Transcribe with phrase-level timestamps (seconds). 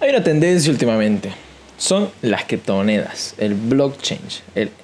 [0.00, 1.32] Hay una tendencia últimamente.
[1.76, 4.20] Son las criptomonedas, el blockchain,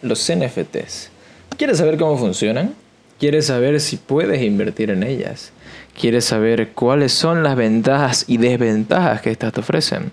[0.02, 1.10] los NFTs.
[1.56, 2.74] ¿Quieres saber cómo funcionan?
[3.20, 5.52] ¿Quieres saber si puedes invertir en ellas?
[5.98, 10.10] ¿Quieres saber cuáles son las ventajas y desventajas que estas te ofrecen?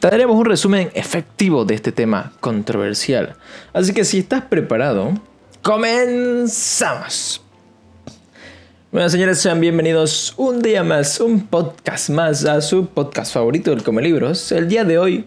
[0.00, 3.36] Te daremos un resumen efectivo de este tema controversial.
[3.72, 5.14] Así que si estás preparado,
[5.62, 7.42] comenzamos.
[8.92, 13.84] Bueno, señores, sean bienvenidos un día más, un podcast más a su podcast favorito del
[13.84, 14.50] Come Libros.
[14.50, 15.26] El día de hoy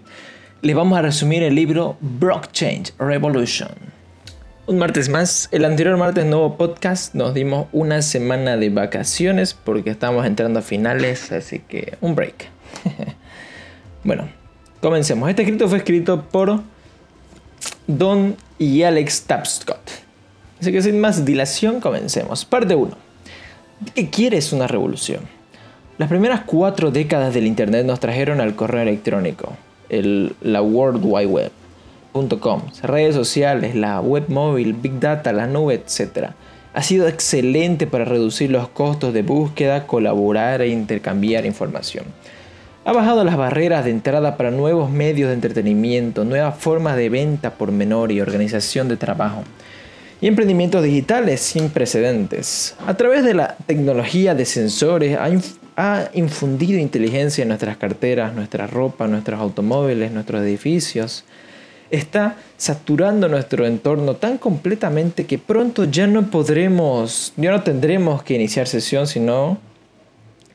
[0.61, 3.69] les vamos a resumir el libro Blockchain Revolution.
[4.67, 9.91] Un martes más, el anterior martes nuevo podcast nos dimos una semana de vacaciones porque
[9.91, 12.49] estamos entrando a finales, así que un break.
[14.03, 14.27] bueno,
[14.81, 15.29] comencemos.
[15.29, 16.59] Este escrito fue escrito por
[17.87, 19.89] Don y Alex Tapscott.
[20.59, 22.43] Así que sin más dilación, comencemos.
[22.43, 23.02] Parte 1.
[23.95, 25.21] ¿Qué quieres una revolución?
[25.97, 29.53] Las primeras cuatro décadas del Internet nos trajeron al correo electrónico,
[29.89, 36.29] el, la World Wide Web.com, redes sociales, la web móvil, Big Data, la nube, etc.
[36.73, 42.05] Ha sido excelente para reducir los costos de búsqueda, colaborar e intercambiar información.
[42.85, 47.51] Ha bajado las barreras de entrada para nuevos medios de entretenimiento, nuevas formas de venta
[47.51, 49.43] por menor y organización de trabajo
[50.23, 52.75] y emprendimientos digitales sin precedentes.
[52.87, 55.17] A través de la tecnología de sensores
[55.75, 61.25] ha, infundido inteligencia en nuestras carteras, nuestra ropa, nuestros automóviles, nuestros edificios.
[61.91, 68.35] Está saturando nuestro entorno tan completamente que pronto ya no podremos, ya no tendremos que
[68.35, 69.57] iniciar sesión, sino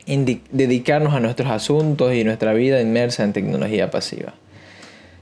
[0.07, 4.33] dedicarnos a nuestros asuntos y nuestra vida inmersa en tecnología pasiva.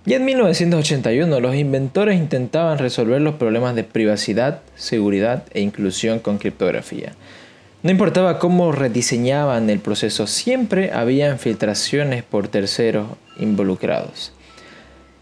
[0.07, 6.39] Ya en 1981 los inventores intentaban resolver los problemas de privacidad, seguridad e inclusión con
[6.39, 7.15] criptografía.
[7.83, 13.09] No importaba cómo rediseñaban el proceso, siempre había filtraciones por terceros
[13.41, 14.33] involucrados.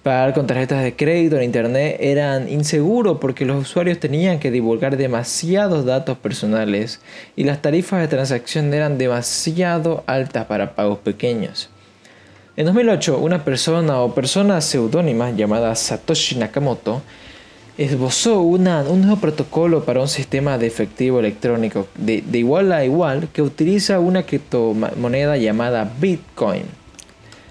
[0.03, 4.98] Pagar con tarjetas de crédito en Internet eran inseguro porque los usuarios tenían que divulgar
[4.98, 7.01] demasiados datos personales
[7.37, 11.70] y las tarifas de transacción eran demasiado altas para pagos pequeños.
[12.57, 17.03] En 2008, una persona o persona seudónima llamada Satoshi Nakamoto
[17.77, 23.27] esbozó un nuevo protocolo para un sistema de efectivo electrónico de, de igual a igual
[23.33, 26.63] que utiliza una criptomoneda llamada Bitcoin.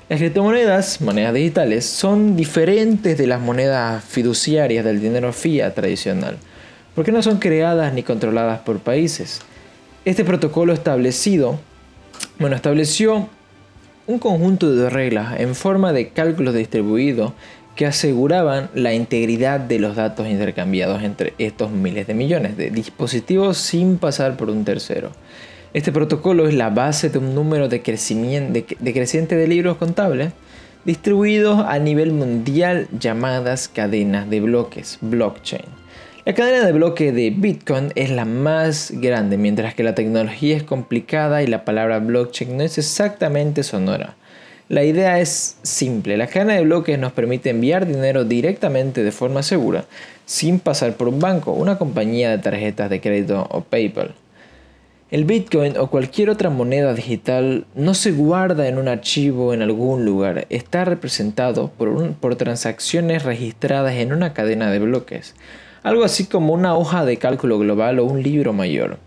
[0.08, 6.38] Las criptomonedas, monedas digitales, son diferentes de las monedas fiduciarias del dinero fiat tradicional,
[6.96, 9.42] porque no son creadas ni controladas por países.
[10.06, 11.60] Este protocolo establecido,
[12.40, 13.28] bueno, estableció
[14.06, 17.32] un conjunto de reglas en forma de cálculos distribuidos
[17.76, 23.58] que aseguraban la integridad de los datos intercambiados entre estos miles de millones de dispositivos
[23.58, 25.12] sin pasar por un tercero.
[25.74, 30.34] Este protocolo es la base de un número de, de creciente de libros contables
[30.86, 35.83] distribuidos a nivel mundial llamadas cadenas de bloques, blockchain.
[36.26, 40.64] La cadena de bloque de Bitcoin es la más grande, mientras que la tecnología es
[40.64, 44.16] complicada y la palabra blockchain no es exactamente sonora.
[44.70, 49.44] La idea es simple, la cadena de bloques nos permite enviar dinero directamente de forma
[49.44, 49.84] segura,
[50.26, 54.16] sin pasar por un banco, una compañía de tarjetas de crédito o PayPal.
[55.12, 60.06] El Bitcoin o cualquier otra moneda digital no se guarda en un archivo en algún
[60.06, 65.36] lugar, está representado por, por transacciones registradas en una cadena de bloques
[65.84, 68.98] algo así como una hoja de cálculo global o un libro mayor,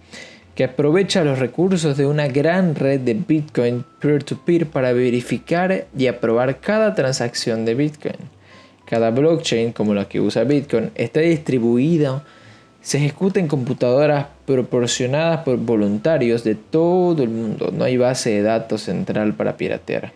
[0.55, 6.61] que aprovecha los recursos de una gran red de Bitcoin peer-to-peer para verificar y aprobar
[6.61, 8.17] cada transacción de Bitcoin.
[8.87, 12.23] Cada blockchain, como la que usa Bitcoin, está distribuida,
[12.81, 17.73] se ejecuta en computadoras proporcionadas por voluntarios de todo el mundo.
[17.77, 20.13] No hay base de datos central para piratear.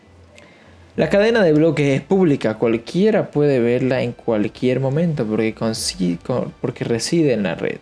[0.97, 7.45] La cadena de bloques es pública, cualquiera puede verla en cualquier momento porque, reside en
[7.45, 7.79] la red.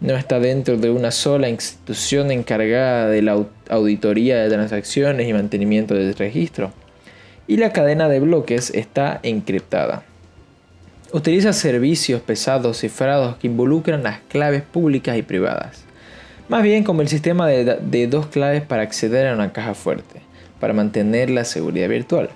[0.00, 5.94] No está dentro de una sola institución encargada de la auditoría de transacciones y mantenimiento
[5.94, 6.72] del registro.
[7.46, 10.02] Y la cadena de bloques está encriptada.
[11.12, 15.84] Utiliza servicios pesados cifrados que involucran las claves públicas y privadas.
[16.48, 20.31] Más bien como el sistema de dos claves para acceder a una caja fuerte
[20.62, 22.30] para mantener la seguridad virtual.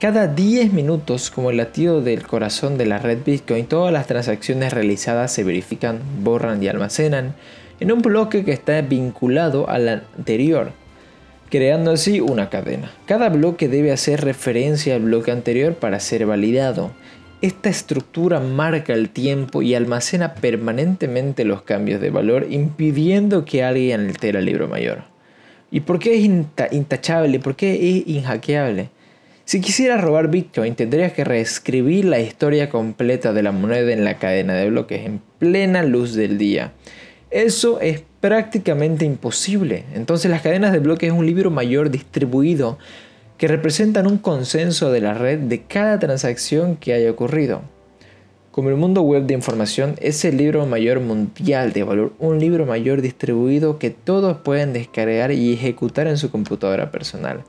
[0.00, 4.72] Cada 10 minutos, como el latido del corazón de la red Bitcoin, todas las transacciones
[4.72, 7.36] realizadas se verifican, borran y almacenan
[7.78, 10.72] en un bloque que está vinculado al anterior,
[11.48, 12.90] creando así una cadena.
[13.06, 16.90] Cada bloque debe hacer referencia al bloque anterior para ser validado.
[17.40, 24.00] Esta estructura marca el tiempo y almacena permanentemente los cambios de valor, impidiendo que alguien
[24.00, 25.04] altere el libro mayor.
[25.70, 26.28] ¿Y por qué es
[26.72, 27.38] intachable?
[27.38, 28.90] ¿Por qué es inhackeable?
[29.44, 34.18] Si quisieras robar Bitcoin, tendrías que reescribir la historia completa de la moneda en la
[34.18, 36.72] cadena de bloques en plena luz del día.
[37.30, 39.84] Eso es prácticamente imposible.
[39.94, 42.78] Entonces las cadenas de bloques es un libro mayor distribuido
[43.38, 47.62] que representan un consenso de la red de cada transacción que haya ocurrido.
[48.50, 52.66] Como el mundo web de información es el libro mayor mundial de valor, un libro
[52.66, 57.44] mayor distribuido que todos pueden descargar y ejecutar en su computadora personal.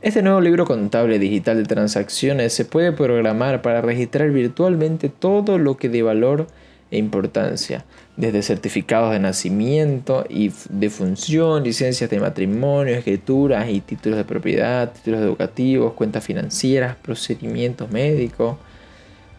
[0.00, 5.76] Este nuevo libro contable digital de transacciones se puede programar para registrar virtualmente todo lo
[5.76, 6.46] que de valor
[6.90, 7.84] e importancia,
[8.16, 14.92] desde certificados de nacimiento y de función, licencias de matrimonio, escrituras y títulos de propiedad,
[14.94, 18.56] títulos educativos, cuentas financieras, procedimientos médicos,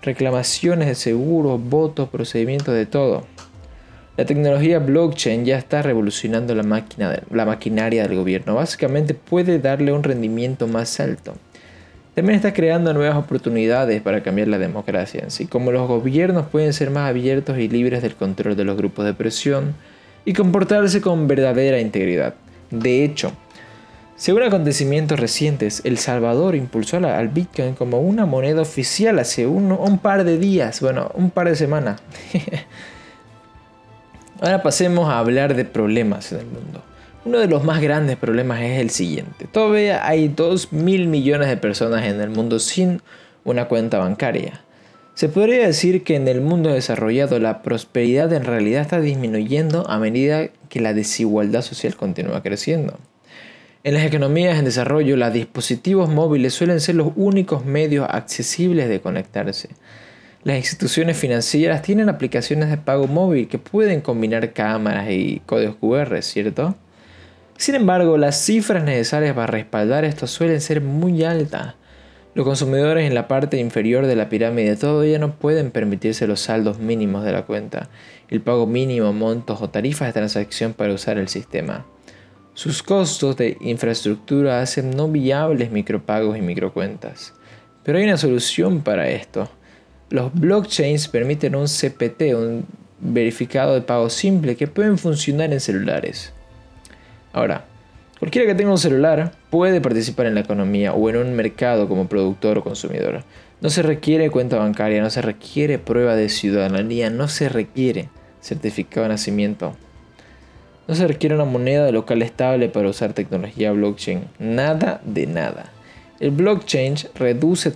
[0.08, 3.26] reclamaciones de seguros, votos, procedimientos de todo.
[4.16, 6.64] La tecnología blockchain ya está revolucionando la,
[7.46, 8.56] maquinaria del gobierno.
[8.56, 11.36] Básicamente puede darle un rendimiento más alto.
[12.16, 16.90] También está creando nuevas oportunidades para cambiar la democracia así como los gobiernos pueden ser
[16.90, 19.76] más abiertos y libres del control de los grupos de presión
[20.26, 22.34] y comportarse con verdadera integridad.
[22.72, 23.34] De hecho,
[24.18, 30.24] según acontecimientos recientes, El Salvador impulsó al Bitcoin como una moneda oficial hace un par
[30.24, 32.02] de días, bueno, un par de semanas.
[34.42, 36.82] Ahora pasemos a hablar de problemas en el mundo.
[37.26, 39.46] Uno de los más grandes problemas es el siguiente.
[39.52, 43.04] Todavía hay 2 mil millones de personas en el mundo sin
[43.44, 44.62] una cuenta bancaria.
[45.14, 50.00] Se podría decir que en el mundo desarrollado la prosperidad en realidad está disminuyendo a
[50.00, 52.98] medida que la desigualdad social continúa creciendo.
[53.88, 59.00] En las economías en desarrollo, los dispositivos móviles suelen ser los únicos medios accesibles de
[59.00, 59.70] conectarse.
[60.44, 66.22] Las instituciones financieras tienen aplicaciones de pago móvil que pueden combinar cámaras y códigos QR,
[66.22, 66.76] ¿cierto?
[67.56, 71.76] Sin embargo, las cifras necesarias para respaldar esto suelen ser muy altas.
[72.36, 76.80] Los consumidores en la parte inferior de la pirámide todavía no pueden permitirse los saldos
[76.80, 77.88] mínimos de la cuenta,
[78.28, 81.86] el pago mínimo, montos o tarifas de transacción para usar el sistema.
[82.58, 87.36] Sus costos de infraestructura hacen no viables micropagos y microcuentas.
[87.84, 89.48] Pero hay una solución para esto.
[90.10, 92.66] Los blockchains permiten un CPT, un
[93.00, 96.34] verificado de pago simple, que pueden funcionar en celulares.
[97.32, 97.66] Ahora,
[98.18, 102.10] cualquiera que tenga un celular puede participar en la economía o en un mercado como
[102.10, 103.24] productor o consumidor.
[103.62, 108.10] No se requiere cuenta bancaria, no se requiere prueba de ciudadanía, no se requiere
[108.42, 109.76] certificado de nacimiento.
[110.88, 114.22] No se requiere una moneda local estable para usar tecnología blockchain.
[114.40, 115.66] Nada de nada.
[116.20, 117.74] El blockchain reduce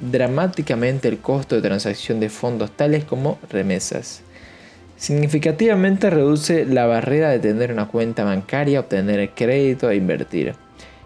[0.00, 4.22] dramáticamente el costo de transacción de fondos tales como remesas.
[4.96, 10.54] Significativamente reduce la barrera de tener una cuenta bancaria, obtener crédito e invertir.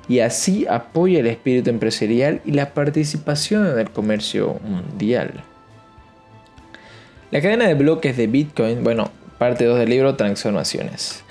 [0.08, 5.42] Y así apoya el espíritu empresarial y la participación en el comercio mundial.
[7.30, 11.22] La cadena de bloques de Bitcoin, bueno, parte 2 del libro Transformaciones.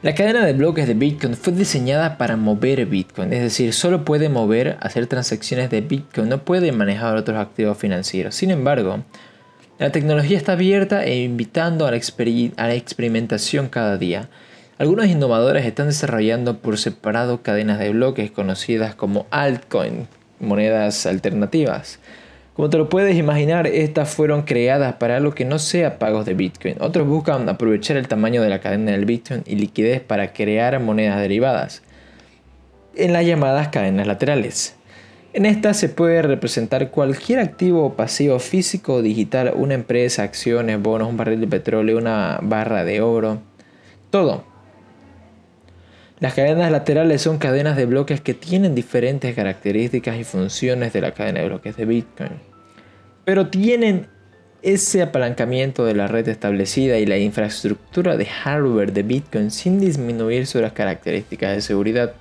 [0.00, 4.28] La cadena de bloques de Bitcoin fue diseñada para mover Bitcoin, es decir, solo puede
[4.28, 8.34] mover, hacer transacciones de Bitcoin, no puede manejar otros activos financieros.
[8.34, 9.04] Sin embargo,
[9.78, 14.28] la tecnología está abierta e invitando a la, experimentación cada día.
[14.78, 20.08] Algunos innovadores están desarrollando por separado cadenas de bloques conocidas como altcoin,
[20.40, 22.00] monedas alternativas.
[22.54, 26.34] Como te lo puedes imaginar, estas fueron creadas para algo que no sea pagos de
[26.34, 26.76] Bitcoin.
[26.80, 31.18] Otros buscan aprovechar el tamaño de la cadena del Bitcoin y liquidez para crear monedas
[31.18, 31.82] derivadas
[32.94, 34.76] en las llamadas cadenas laterales.
[35.32, 40.82] En esta se puede representar cualquier activo o pasivo físico o digital, una empresa, acciones,
[40.82, 43.40] bonos, un barril de petróleo, una barra de oro,
[44.10, 44.51] todo.
[46.22, 51.10] Las cadenas laterales son cadenas de bloques que tienen diferentes características y funciones de la
[51.10, 52.30] cadena de bloques de Bitcoin,
[53.24, 54.06] pero tienen
[54.62, 60.46] ese apalancamiento de la red establecida y la infraestructura de hardware de Bitcoin sin disminuir
[60.46, 62.12] sus características de seguridad.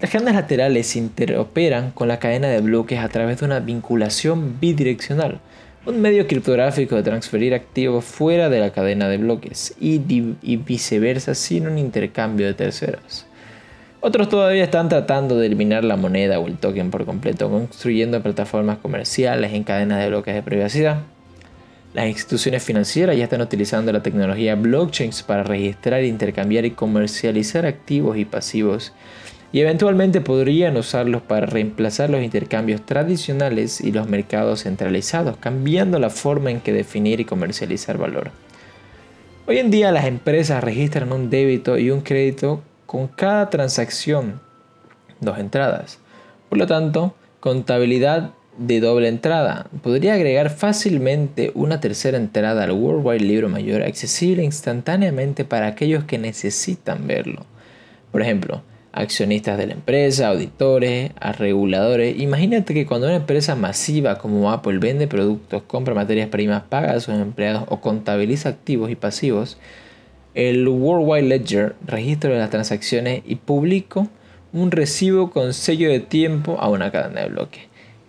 [0.00, 5.38] Las cadenas laterales interoperan con la cadena de bloques a través de una vinculación bidireccional,
[5.84, 9.98] un medio criptográfico de transferir activos fuera de la cadena de bloques y,
[10.58, 13.26] viceversa sin un intercambio de terceros.
[14.00, 18.78] Otros todavía están tratando de eliminar la moneda o el token por completo, construyendo plataformas
[18.78, 21.02] comerciales en cadenas de bloques de privacidad.
[21.94, 28.16] Las instituciones financieras ya están utilizando la tecnología blockchain para registrar, intercambiar y comercializar activos
[28.16, 28.92] y pasivos
[29.52, 36.08] y eventualmente podrían usarlos para reemplazar los intercambios tradicionales y los mercados centralizados, cambiando la
[36.08, 38.30] forma en que definir y comercializar valor.
[39.46, 44.40] Hoy en día las empresas registran un débito y un crédito con cada transacción,
[45.20, 45.98] dos entradas.
[46.48, 49.66] Por lo tanto, contabilidad de doble entrada.
[49.82, 56.18] Podría agregar fácilmente una tercera entrada al Worldwide Libro Mayor accesible instantáneamente para aquellos que
[56.18, 57.44] necesitan verlo.
[58.10, 62.20] Por ejemplo, accionistas de la empresa, auditores, reguladores.
[62.20, 67.00] Imagínate que cuando una empresa masiva como Apple vende productos, compra materias primas, paga a
[67.00, 69.58] sus empleados o contabiliza activos y pasivos,
[70.34, 74.06] el Worldwide Ledger registra las transacciones y publica
[74.52, 77.62] un recibo con sello de tiempo a una cadena de bloques.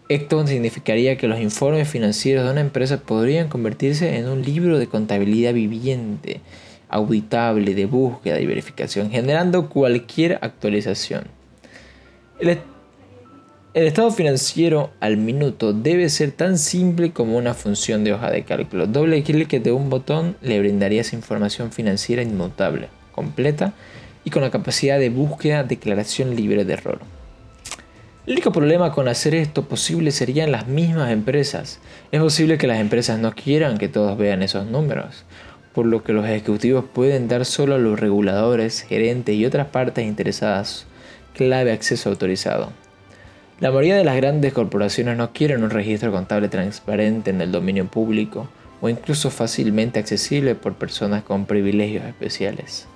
[0.10, 4.88] Esto significaría que los informes financieros de una empresa podrían convertirse en un libro de
[4.88, 6.42] contabilidad viviente
[6.94, 11.24] auditable de búsqueda y verificación, generando cualquier actualización.
[12.40, 12.60] El,
[13.74, 18.86] estado financiero al minuto debe ser tan simple como una función de hoja de cálculo.
[18.86, 23.74] Doble clic de un botón le brindaría esa información financiera inmutable, completa
[24.24, 27.00] y con la capacidad de búsqueda declaración libre de error.
[28.28, 31.80] El único problema con hacer esto posible serían las mismas empresas.
[32.12, 35.26] Es posible que las empresas no quieran que todos vean esos números
[35.74, 40.06] por lo que los ejecutivos pueden dar solo a los reguladores, gerentes y otras partes
[40.06, 40.86] interesadas
[41.34, 42.72] clave acceso autorizado.
[43.60, 47.88] La mayoría de las grandes corporaciones no quieren un registro contable transparente en el dominio
[47.88, 48.50] público
[48.82, 52.88] o incluso fácilmente accesible por personas con privilegios especiales.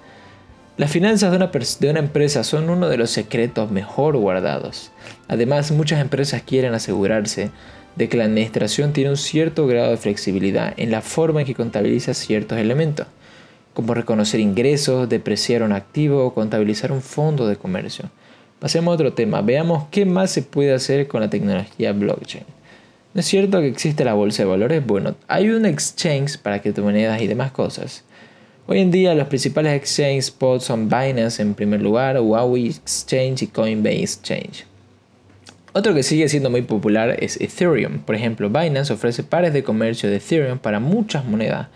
[0.75, 4.91] Las finanzas de una, de una, empresa son uno de los secretos mejor guardados.
[5.27, 7.49] Además, muchas empresas quieren asegurarse
[7.97, 11.55] de que la administración tiene un cierto grado de flexibilidad en la forma en que
[11.55, 13.07] contabiliza ciertos elementos,
[13.73, 18.09] como reconocer ingresos, depreciar un activo o contabilizar un fondo de comercio.
[18.59, 22.45] Pasemos a otro tema, veamos qué más se puede hacer con la tecnología blockchain.
[23.13, 24.85] ¿No es cierto que existe la bolsa de valores?
[24.85, 28.03] Bueno, hay un exchange para criptomonedas y demás cosas.
[28.67, 33.47] Hoy en día los principales exchange spots son Binance en primer lugar, Huawei Exchange y
[33.47, 34.65] Coinbase Exchange.
[35.77, 37.99] Otro que sigue siendo muy popular es Ethereum.
[37.99, 41.67] Por ejemplo, Binance ofrece pares de comercio de Ethereum para muchas monedas.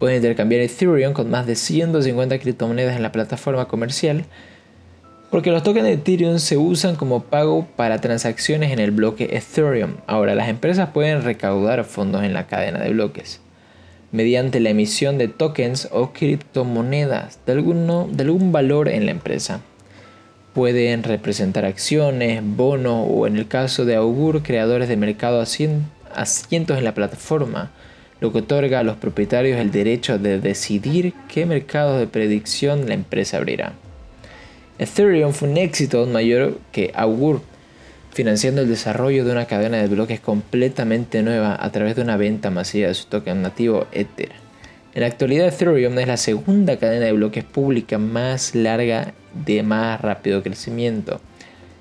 [0.00, 4.24] Pueden intercambiar Ethereum con más de 150 criptomonedas en la plataforma comercial,
[5.30, 9.98] porque los tokens de Ethereum se usan como pago para transacciones en el bloque Ethereum.
[10.08, 13.40] Ahora, las empresas pueden recaudar fondos en la cadena de bloques
[14.10, 19.60] mediante la emisión de tokens o criptomonedas de, de algún valor en la empresa
[20.52, 26.84] pueden representar acciones, bonos o en el caso de Augur, creadores de mercado asientos en
[26.84, 27.70] la plataforma,
[28.20, 32.94] lo que otorga a los propietarios el derecho de decidir qué mercado de predicción la
[32.94, 33.72] empresa abrirá.
[34.78, 37.42] Ethereum fue un éxito mayor que Augur,
[38.12, 42.50] financiando el desarrollo de una cadena de bloques completamente nueva a través de una venta
[42.50, 44.32] masiva de su token nativo Ether.
[44.94, 50.00] En la actualidad Ethereum es la segunda cadena de bloques pública más larga de más
[50.00, 51.20] rápido crecimiento.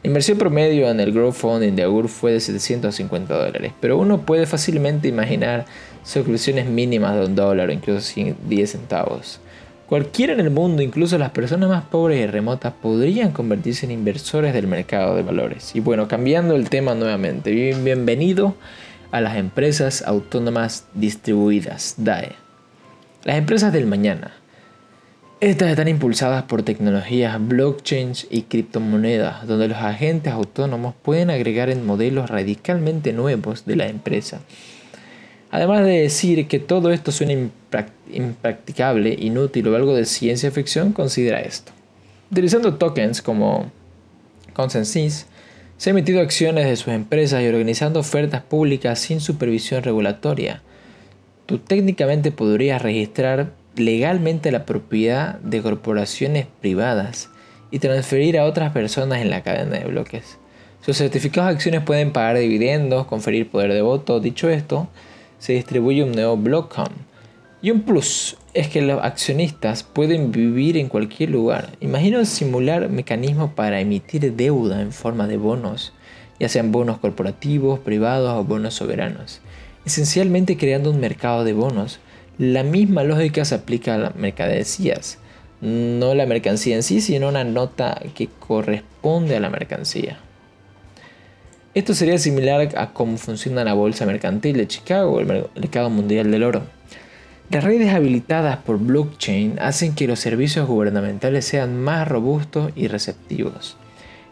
[0.01, 4.21] La inversión promedio en el Growth Funding de Augur fue de 750 dólares, pero uno
[4.21, 5.65] puede fácilmente imaginar
[6.03, 8.13] suscripciones mínimas de un dólar o incluso
[8.47, 9.41] 10 centavos.
[9.89, 14.53] Cualquiera en el mundo, incluso las personas más pobres y remotas, podrían convertirse en inversores
[14.53, 15.75] del mercado de valores.
[15.75, 18.55] Y bueno, cambiando el tema nuevamente, bienvenido
[19.11, 22.33] a las empresas autónomas distribuidas, DAE.
[23.23, 24.38] Las empresas del mañana.
[25.41, 31.85] Estas están impulsadas por tecnologías blockchain y criptomonedas, donde los agentes autónomos pueden agregar en
[31.85, 34.41] modelos radicalmente nuevos de la empresa.
[35.49, 37.49] Además de decir que todo esto suena
[38.11, 41.71] impracticable, inútil o algo de ciencia ficción, considera esto.
[42.29, 43.71] Utilizando tokens como
[44.53, 45.25] Consensys,
[45.77, 50.61] se han emitido acciones de sus empresas y organizando ofertas públicas sin supervisión regulatoria
[51.49, 57.29] tú técnicamente podrías registrar legalmente la propiedad de corporaciones privadas
[57.71, 60.37] y transferir a otras personas en la cadena de bloques.
[60.85, 64.19] Sus certificados de acciones pueden pagar dividendos, conferir poder de voto.
[64.19, 64.87] Dicho esto,
[65.37, 66.87] se distribuye un nuevo blockcom.
[67.61, 71.71] Y un plus es que los accionistas pueden vivir en cualquier lugar.
[71.81, 75.93] Imagino simular mecanismos para emitir deuda en forma de bonos,
[76.39, 79.41] ya sean bonos corporativos, privados o bonos soberanos
[79.85, 81.99] esencialmente creando un mercado de bonos.
[82.39, 85.17] La misma lógica se aplica a las mercancías,
[85.59, 90.19] no la mercancía en sí, sino una nota que corresponde a la mercancía.
[91.73, 96.43] Esto sería similar a cómo funciona la bolsa mercantil de Chicago el mercado mundial del
[96.43, 96.63] oro.
[97.51, 103.75] Las redes habilitadas por blockchain hacen que los servicios gubernamentales sean más robustos y receptivos.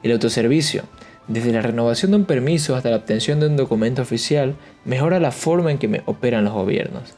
[0.02, 0.84] El autoservicio,
[1.28, 5.32] desde la renovación de un permiso hasta la obtención de un documento oficial, mejora la
[5.32, 7.14] forma en que operan los gobiernos,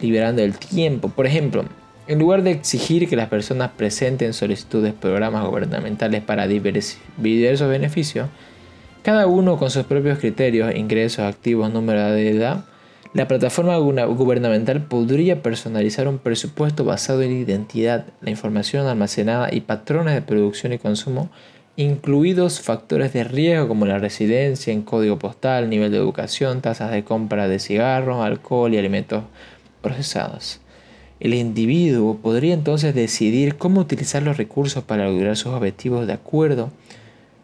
[0.00, 1.08] liberando el tiempo.
[1.08, 1.64] Por ejemplo,
[2.06, 8.28] en lugar de exigir que las personas presenten solicitudes programas gubernamentales para diversos beneficios,
[9.02, 12.64] cada uno con sus propios criterios, ingresos, activos, número de edad,
[13.14, 20.14] la plataforma gubernamental podría personalizar un presupuesto basado en identidad, la información almacenada y patrones
[20.14, 21.30] de producción y consumo,
[21.76, 27.04] incluidos factores de riesgo como la residencia, en código postal, nivel de educación, tasas de
[27.04, 29.22] compra de cigarros, alcohol y alimentos
[31.20, 36.70] El individuo podría entonces decidir cómo utilizar los recursos para lograr sus objetivos de acuerdo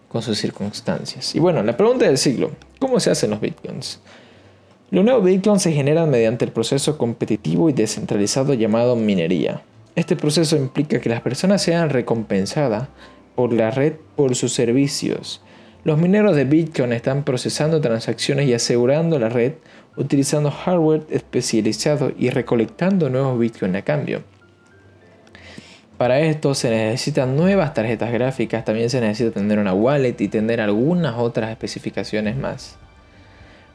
[0.09, 1.35] con sus circunstancias.
[1.35, 4.01] Y bueno, la pregunta del siglo, ¿cómo se hacen los bitcoins?
[4.91, 9.63] Los nuevos bitcoins se generan mediante el proceso competitivo y descentralizado llamado minería.
[9.97, 12.89] Este proceso implica que las personas sean recompensadas
[13.35, 15.41] por la red por sus servicios.
[15.85, 19.55] Los mineros de Bitcoin están procesando transacciones y asegurando la red
[19.97, 24.23] utilizando hardware especializado y recolectando nuevos Bitcoin a cambio.
[25.97, 30.61] Para esto se necesitan nuevas tarjetas gráficas, también se necesita tener una wallet y tener
[30.61, 32.77] algunas otras especificaciones más.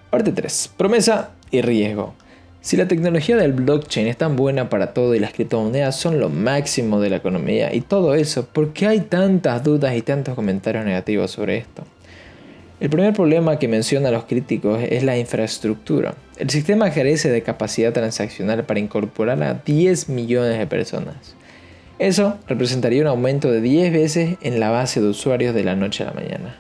[0.10, 0.74] Parte 3.
[0.76, 2.14] Promesa y riesgo.
[2.62, 6.28] Si la tecnología del blockchain es tan buena para todo y las criptomonedas son lo
[6.28, 10.84] máximo de la economía y todo eso, ¿por qué hay tantas dudas y tantos comentarios
[10.84, 11.86] negativos sobre esto?
[12.80, 16.16] El primer problema que mencionan los críticos es la infraestructura.
[16.38, 21.36] El sistema carece de capacidad transaccional para incorporar a 10 millones de personas.
[22.00, 26.04] Eso representaría un aumento de 10 veces en la base de usuarios de la noche
[26.04, 26.56] a la mañana.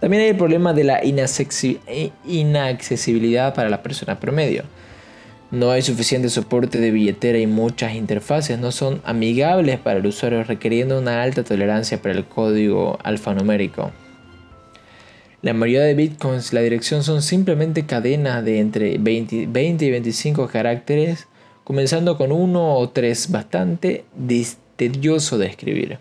[0.00, 4.64] También hay el problema de la inaccesibilidad para la persona promedio.
[5.50, 10.44] No hay suficiente soporte de billetera y muchas interfaces no son amigables para el usuario
[10.44, 13.92] requiriendo una alta tolerancia para el código alfanumérico.
[15.44, 20.48] La mayoría de bitcoins, la dirección son simplemente cadenas de entre 20, 20 y 25
[20.48, 21.26] caracteres,
[21.64, 24.06] comenzando con uno o tres, bastante
[24.76, 25.98] tedioso de escribir.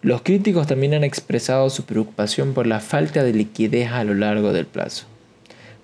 [0.00, 4.52] Los críticos también han expresado su preocupación por la falta de liquidez a lo largo
[4.52, 5.06] del plazo.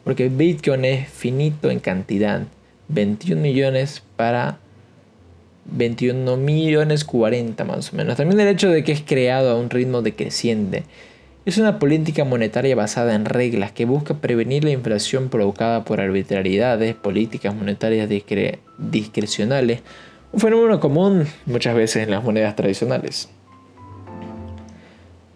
[0.04, 2.42] Porque Bitcoin es finito en cantidad,
[2.90, 4.60] 21 millones para
[5.64, 8.16] 21 millones 40 más o menos.
[8.16, 10.84] También el hecho de que es creado a un ritmo decreciente.
[11.48, 16.94] Es una política monetaria basada en reglas que busca prevenir la inflación provocada por arbitrariedades,
[16.94, 18.06] políticas monetarias
[18.76, 19.80] discrecionales,
[20.30, 23.30] un fenómeno común muchas veces en las monedas tradicionales.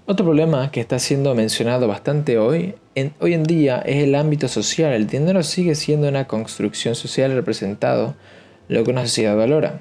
[0.05, 4.49] Otro problema que está siendo mencionado bastante hoy en, hoy en día es el ámbito
[4.49, 4.93] social.
[4.93, 8.17] El dinero sigue siendo una construcción social representado
[8.69, 9.81] lo que una sociedad valora.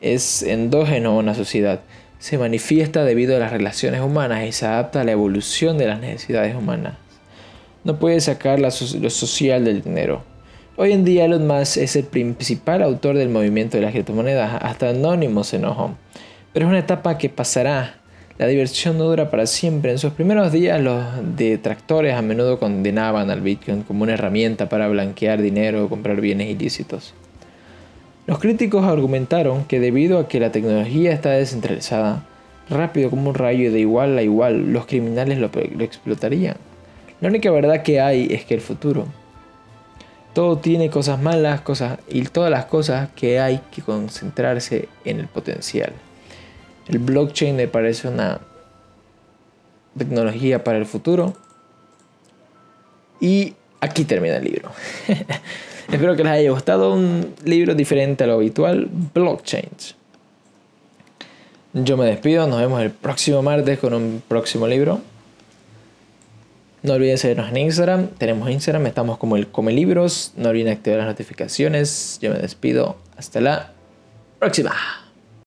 [0.00, 1.82] Es endógeno a una sociedad.
[2.18, 6.00] Se manifiesta debido a las relaciones humanas y se adapta a la evolución de las
[6.00, 6.94] necesidades humanas.
[7.84, 10.24] No puede sacar lo social del dinero.
[10.76, 14.90] Hoy en día Elon Musk es el principal autor del movimiento de las criptomonedas, hasta
[14.90, 15.94] Anónimo se enojó.
[16.52, 17.96] Pero es una etapa que pasará
[18.38, 19.92] la diversión no dura para siempre.
[19.92, 21.02] En sus primeros días los
[21.36, 26.50] detractores a menudo condenaban al Bitcoin como una herramienta para blanquear dinero o comprar bienes
[26.50, 27.14] ilícitos.
[28.26, 32.24] Los críticos argumentaron que debido a que la tecnología está descentralizada,
[32.68, 36.56] rápido como un rayo de igual a igual, los criminales lo, lo explotarían.
[37.20, 39.06] La única verdad que hay es que el futuro.
[40.34, 45.28] Todo tiene cosas malas, cosas y todas las cosas que hay que concentrarse en el
[45.28, 45.92] potencial.
[46.88, 48.40] El blockchain me parece una
[49.96, 51.34] tecnología para el futuro.
[53.20, 54.70] Y aquí termina el libro.
[55.90, 59.70] Espero que les haya gustado un libro diferente a lo habitual, Blockchain.
[61.74, 65.00] Yo me despido, nos vemos el próximo martes con un próximo libro.
[66.82, 70.32] No olviden seguirnos en Instagram, tenemos Instagram, estamos como el Come Libros.
[70.36, 72.18] No olviden activar las notificaciones.
[72.20, 73.72] Yo me despido, hasta la
[74.38, 75.05] próxima.